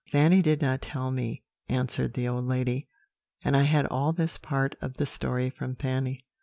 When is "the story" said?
4.97-5.51